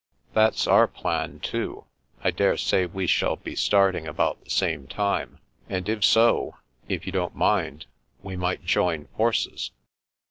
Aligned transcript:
"That's 0.33 0.65
our 0.65 0.87
plan, 0.87 1.39
too. 1.41 1.85
I 2.23 2.31
dare 2.31 2.57
say 2.57 2.87
we 2.87 3.05
shall 3.05 3.35
be 3.35 3.55
starting 3.55 4.07
about 4.07 4.43
the 4.43 4.49
same 4.49 4.87
time, 4.87 5.37
and 5.69 5.87
if 5.87 6.03
so, 6.03 6.55
if 6.89 7.05
you 7.05 7.11
don't 7.11 7.35
mind, 7.35 7.85
we 8.23 8.35
might 8.35 8.65
join 8.65 9.05
forces." 9.15 9.69